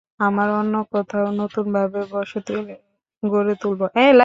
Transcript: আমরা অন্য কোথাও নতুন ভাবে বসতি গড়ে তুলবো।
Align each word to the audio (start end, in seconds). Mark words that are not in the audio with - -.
আমরা 0.19 0.53
অন্য 0.55 0.75
কোথাও 0.91 1.27
নতুন 1.41 1.65
ভাবে 1.75 2.01
বসতি 2.11 2.53
গড়ে 3.23 3.53
তুলবো। 3.61 3.85